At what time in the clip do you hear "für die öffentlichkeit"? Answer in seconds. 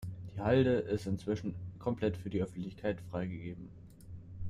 2.17-2.99